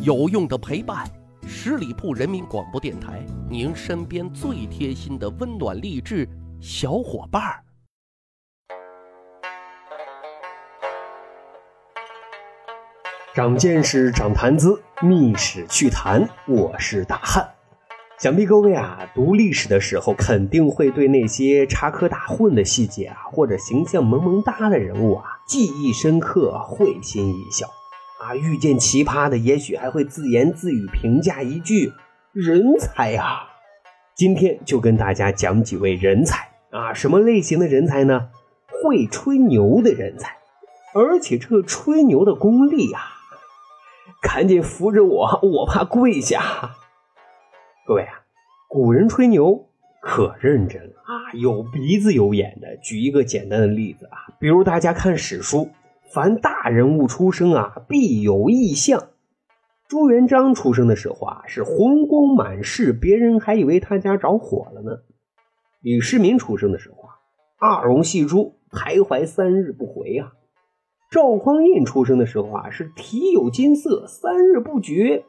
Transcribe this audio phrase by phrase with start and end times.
[0.00, 1.04] 有用的陪伴，
[1.44, 6.28] 十里铺人民广播电台，您身边最贴心的温暖励志
[6.60, 7.64] 小伙伴儿。
[13.34, 17.48] 长见识，长谈资，密史趣谈，我是大汉。
[18.20, 27.68] 想必各位啊，读历史的时候肯定会对那些插科打诨的细节啊，或者形象萌萌哒的人物啊，记忆深刻，会心一笑。
[28.18, 31.92] 啊，遇见奇葩的，也许还会自言自语评价一句
[32.34, 33.46] ：“人才啊！”
[34.16, 38.30] 今天就跟大家讲几位人才啊，什么类型的人才呢？
[38.66, 40.36] 会吹牛的人才，
[40.94, 43.00] 而且这吹牛的功力啊，
[44.20, 46.74] 赶紧扶着我，我怕跪下。
[47.86, 48.22] 各位啊，
[48.68, 49.68] 古人吹牛
[50.02, 52.76] 可认真啊，有鼻子有眼的。
[52.78, 55.70] 举一个简单的例子啊，比如大家看史书。
[56.12, 59.08] 凡大人物出生啊，必有异象。
[59.88, 64.98] 朱元璋出生的时候啊，是红光满室，别人还以为他家着火了呢。
[65.80, 70.32] 李世民出生的时候啊，二龙戏珠，徘徊三日不回啊。
[71.10, 75.24] 赵匡胤出生的时候啊，是体有金色，三日不绝，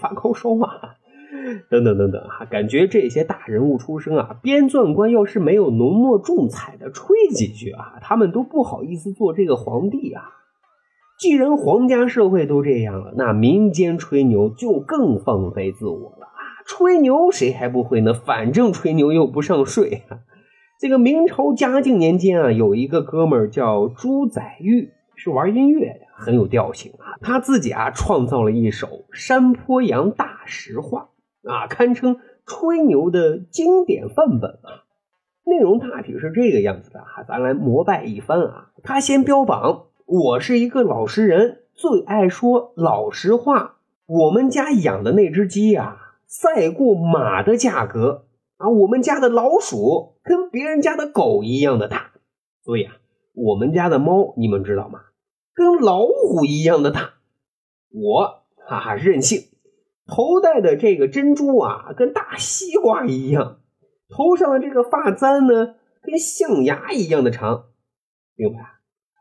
[0.00, 0.96] 发高烧啊。
[1.68, 10.22] 等等等等啊，感觉这些大人物出生啊，编纂官要是没有浓墨重彩的吹几句啊，他们都不好意思做这个皇帝啊。
[11.18, 16.40] 既然皇家社会都这样了，那民间吹牛就更放飞自我了啊！
[16.64, 18.14] 吹牛谁还不会呢？
[18.14, 20.04] 反正吹牛又不上税。
[20.80, 27.18] 这个明朝嘉靖年间啊，有一个哥们儿叫朱载堉，是玩音乐的，很有调性啊。
[27.20, 31.00] 他自己啊，创造了一首《山坡羊大实话》。
[31.48, 34.84] 啊，堪称吹牛的经典范本啊！
[35.44, 38.70] 内容大体是这个样子的哈，咱来膜拜一番啊。
[38.82, 43.76] 他先标榜我是一个老实人，最爱说老实话。
[44.06, 48.26] 我们家养的那只鸡啊，赛过马的价格
[48.58, 48.68] 啊。
[48.68, 52.12] 我们家的老鼠跟别人家的狗一样的大，
[52.62, 52.96] 所以啊，
[53.32, 55.00] 我们家的猫你们知道吗？
[55.54, 57.14] 跟老虎一样的大。
[57.90, 59.44] 我哈哈任性。
[60.08, 63.58] 头戴的这个珍珠啊，跟大西瓜一样；
[64.08, 67.66] 头上的这个发簪呢，跟象牙一样的长。
[68.34, 68.58] 明白？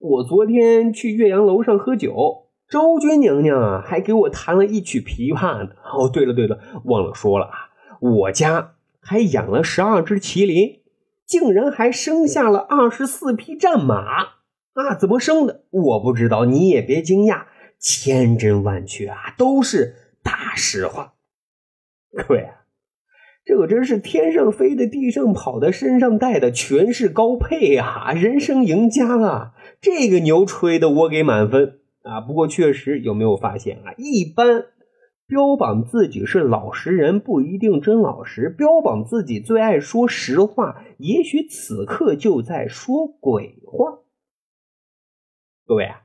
[0.00, 5.70] 我昨天去岳阳楼上喝酒，昭君娘娘啊，还给我弹了一曲琵琶呢。
[5.96, 7.70] 哦，对了对了，忘了说了啊，
[8.00, 10.80] 我家还养了十二只麒麟，
[11.24, 14.24] 竟然还生下了二十四匹战马
[14.74, 14.94] 啊！
[14.98, 15.62] 怎么生的？
[15.70, 17.44] 我不知道，你也别惊讶，
[17.78, 19.94] 千真万确啊，都是。
[20.54, 21.14] 实话，
[22.12, 22.64] 各位啊，
[23.44, 28.12] 这个真是天上飞的、地上跑的、身上带的，全是高配啊！
[28.12, 29.54] 人生赢家啊！
[29.80, 32.20] 这个牛吹的我给满分啊！
[32.20, 33.94] 不过确实有没有发现啊？
[33.96, 34.66] 一般
[35.26, 44.00] 标榜自己是老实人，不一定真老实；标榜自己最爱说实话，也许此刻就在说鬼话。
[45.66, 46.02] 各位啊，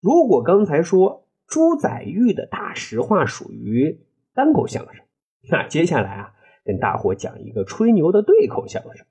[0.00, 1.25] 如果刚才说。
[1.46, 4.00] 朱载玉的大实话属于
[4.34, 5.04] 单口相声，
[5.48, 6.34] 那接下来啊，
[6.64, 9.06] 跟大伙讲一个吹牛的对口相声。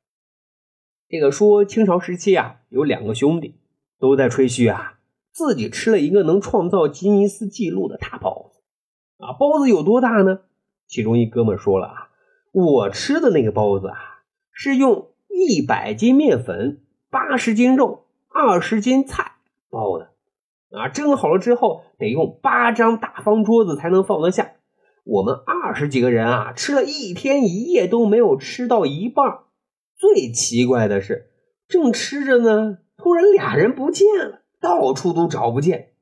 [1.08, 3.60] 这个说清朝时期啊，有两个兄弟
[4.00, 5.00] 都在吹嘘啊，
[5.32, 8.60] 自己吃了一个能创造吉尼斯纪录的大包子
[9.18, 9.34] 啊。
[9.34, 10.42] 包子有多大呢？
[10.88, 12.10] 其中一哥们说了啊，
[12.52, 19.34] 我吃的那个包子啊，是用一百斤面粉、八十斤肉、二十斤菜
[19.70, 20.15] 包的。
[20.76, 24.52] 啊，蒸好了之后得用八张大方桌子才能放得下。
[25.04, 29.40] 我们二十几个人啊，吃了一天一夜都没有吃到一半。
[29.96, 31.30] 最奇怪的是，
[31.68, 35.94] 正吃着呢，突然俩人不见了，到处都找不见。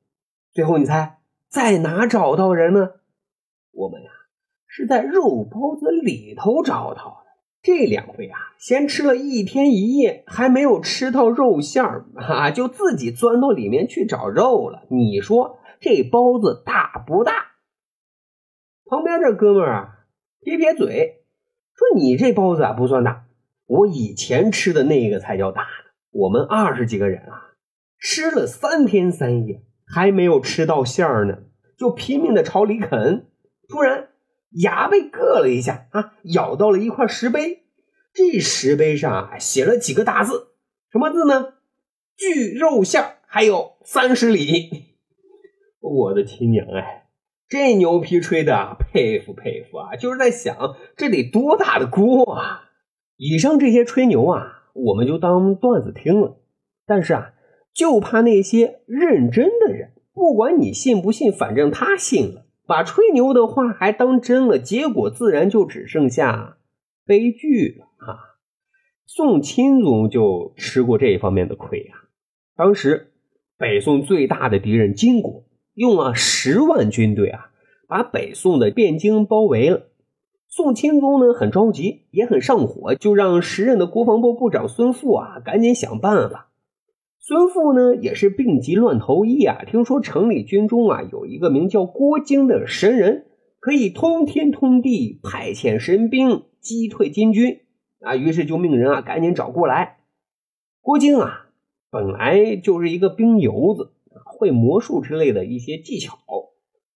[0.51, 1.19] 最后你猜
[1.50, 2.89] 在哪找到人呢？
[3.72, 4.09] 我们呀，
[4.67, 7.22] 是在肉包子里头找到。
[7.63, 14.85] 这两位啊，先吃了一天一夜，还没有吃到肉馅儿啊，就自己钻到里面去找肉了。
[14.90, 17.53] 你说这包子大不大？
[18.86, 20.00] 旁边这哥们儿啊，
[20.42, 21.24] 撇撇嘴
[21.74, 23.27] 说：“你这包子啊不算大，
[23.65, 25.92] 我以前吃的那个才叫大呢。
[26.12, 27.56] 我们二十几个人啊，
[27.98, 31.38] 吃了三天三夜，还没有吃到馅儿呢，
[31.77, 33.27] 就拼命的朝里啃。
[33.69, 34.10] 突然。”
[34.55, 37.63] 牙被硌了一下啊，咬到了一块石碑。
[38.13, 40.50] 这石碑上啊写了几个大字，
[40.91, 41.53] 什么字呢？
[42.15, 44.85] 锯肉馅还有三十里。
[45.81, 47.07] 我的亲娘哎，
[47.50, 49.95] 这牛皮吹的啊，佩服佩服啊！
[49.95, 52.69] 就是在想，这得多大的锅啊！
[53.17, 56.39] 以上这些吹牛啊，我们就当段子听了。
[56.85, 57.33] 但是啊，
[57.73, 62.45] 就怕那些认真的人，不管你信不信，反正他信了。
[62.65, 66.57] 把吹牛的话还当真了，结果自然就只剩下
[67.06, 68.39] 悲剧了啊！
[69.06, 72.07] 宋钦宗就吃过这一方面的亏啊。
[72.56, 73.12] 当时
[73.57, 75.44] 北宋最大的敌人金国
[75.74, 77.50] 用了十万军队啊，
[77.88, 79.88] 把北宋的汴京包围了。
[80.48, 86.50] 宋钦宗呢很着急，也很上火，就让时任的国防部部长孙富啊赶紧想办法。
[87.25, 93.28] 孙富呢也是病急乱投医啊，听说城里军中啊有一个名叫郭京的神人，
[93.62, 97.62] 可以通天通地，派遣神兵击退金军
[98.02, 100.00] 啊，于是就命人啊赶紧找过来。
[100.81, 101.48] 郭京啊
[101.90, 103.94] 本来就是一个兵油子，
[104.25, 106.18] 会魔术之类的一些技巧，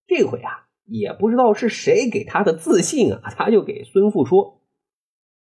[0.07, 0.67] 这回啊。
[0.89, 4.61] 也不知道是谁给他的自信啊，他就给孙富说：“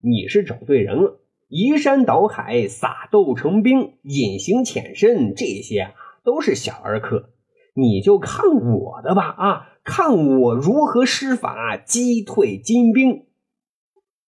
[0.04, 1.20] 你是找对人了，
[1.56, 5.92] 移山倒海、撒豆成兵、隐形潜身，这些啊
[6.24, 7.30] 都是小儿科，
[7.76, 13.28] 你就看我的吧啊，看我如何施法击退金兵。”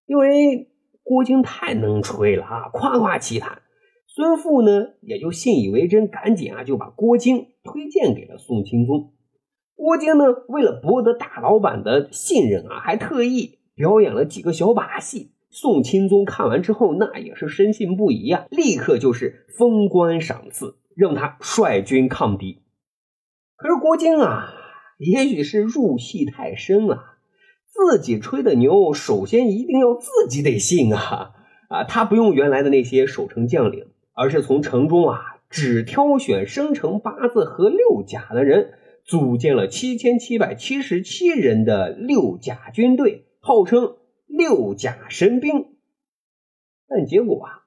[0.06, 0.70] 因为
[1.02, 3.64] 郭靖太能吹了啊，夸夸其谈，
[4.06, 9.16] 孙富呢也就信以为真，赶紧啊就把郭靖推荐给了宋钦宗。
[9.74, 15.32] 郭靖呢，为了博得大老板的信任啊，还特意表演了几个小把戏。
[15.58, 22.62] 宋钦宗看完之后，那也是深信不疑啊，立刻就是封官赏赐，让他率军抗敌。
[23.56, 24.54] 可是郭靖啊，
[24.98, 27.16] 也许是入戏太深了，
[27.70, 31.32] 自己吹的牛，首先一定要自己得信啊
[31.70, 31.86] 啊！
[31.86, 38.74] 他不用原来的那些守城将领，而是从城中啊，只挑选生辰八字和六甲的人。
[39.06, 43.96] 组建了七千七百七十七人的六甲军队，号称
[44.36, 45.76] 六甲神兵。
[46.88, 47.66] 但结果啊，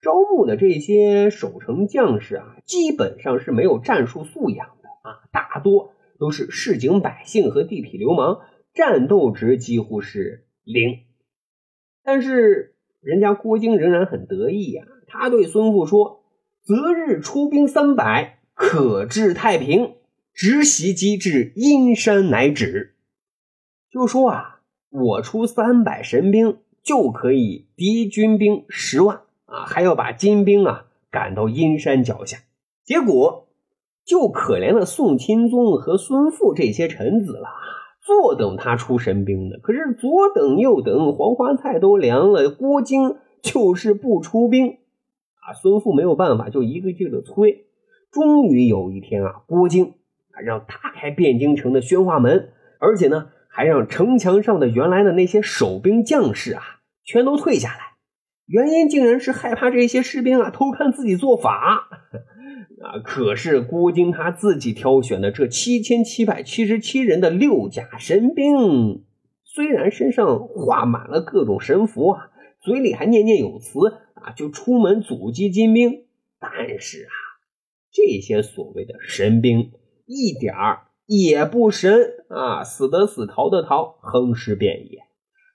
[0.00, 8.40] 招募的这些守城将士啊，基本上是没有战术素养的啊，大多都是市井百姓和地痞流氓，
[8.72, 11.00] 战斗值几乎是零。
[12.02, 16.24] 但是人家郭靖仍然很得意呀，他对孙富说
[16.62, 19.96] ：“择日出兵三百，可治太平。”
[20.36, 22.96] 直袭击至阴山乃止，
[23.88, 24.53] 就说啊，
[24.94, 32.38] 我出三百神兵就可以敌军兵十万啊，还要把金兵啊赶到阴山脚下。
[32.84, 33.48] 结果
[34.04, 37.48] 就可怜了宋钦宗和孙富这些臣子了，
[38.00, 39.56] 坐等他出神兵呢。
[39.60, 44.68] 可是左等右等，黄花菜都凉了，郭靖就是不出兵
[45.40, 45.52] 啊。
[45.60, 47.66] 孙富没有办法，就一个劲的催。
[48.12, 49.94] 终于有一天啊，郭靖。
[50.42, 52.48] 让打开汴京城的宣化门，
[52.80, 56.62] 而且呢，还让城墙上的原来的那些守兵将士啊，
[57.04, 57.94] 全都退下来。
[58.46, 61.88] 原因竟然是害怕这些士兵啊偷看自己做法。
[62.82, 69.04] 啊，可是郭靖他自己挑选的这七千七百七十七人的六甲神兵，
[69.44, 72.30] 虽然身上画满了各种神符啊，
[72.60, 73.78] 嘴里还念念有词
[74.14, 76.06] 啊，就出门阻击金兵，
[76.40, 77.14] 但是啊，
[77.92, 79.70] 这些所谓的神兵。
[80.06, 82.64] 一点儿也不神啊！
[82.64, 85.00] 死的死，逃的逃，横尸遍野。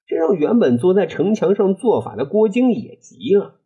[0.05, 3.59] 这让原本坐在城墙上做法的郭靖也急了，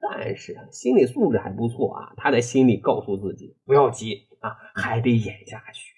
[0.00, 2.12] 但是啊心理素质还不错啊。
[2.16, 5.92] 他在心里告诉自己：不要急啊，还得演下去。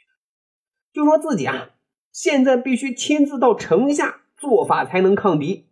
[0.92, 1.70] 就说自己啊，
[2.12, 5.66] 现在必须亲自到城下做法才能抗敌。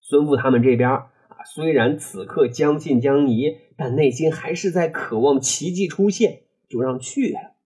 [0.00, 1.10] 孙富他们这边啊，
[1.54, 7.56] 虽然此刻将信将疑，但内心还是在渴望奇迹出现，就让去了。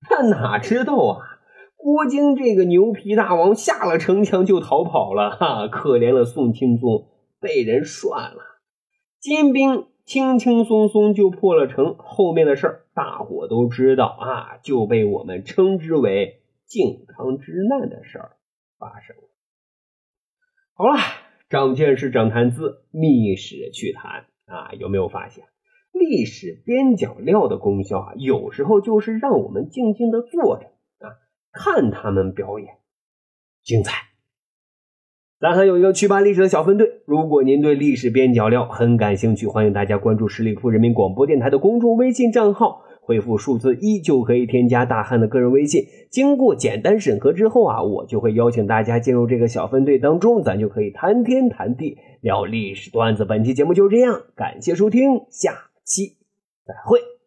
[0.00, 1.38] 他哪知道啊？
[1.76, 5.68] 郭靖这个牛皮大王下了城墙就逃跑了，哈！
[5.68, 7.08] 可怜了宋钦宗，
[7.40, 8.60] 被人涮了。
[9.20, 18.36] 金兵轻轻松松就破了城，后面的事儿大伙都知道啊，就被我们称之为靖康之难的事儿
[18.78, 19.22] 发生了。
[20.74, 20.98] 好了，
[21.48, 25.44] 长见识，长谈资，密史趣谈啊，有没有发现？
[25.92, 30.66] 历史边角料的功效啊，有时候就是让我们静静的坐着
[30.98, 31.14] 啊，
[31.52, 32.68] 看他们表演，
[33.62, 34.08] 精彩。
[35.40, 45.84] 咱还有一个去吧历史的小分队，如果您对历史边角料很感兴趣，欢迎大家关注十里铺人民广播电台的公众微信账号，回复数字一就可以添加大汉的个人微信。
[46.10, 53.24] 经过简单审核之后啊，我就会邀请大家进入这个小分队当中，咱就可以谈天谈地，聊历史段子。
[53.24, 55.67] 本期节目就是这样，感谢收听，下。
[55.88, 56.16] 期
[56.64, 57.17] 再会。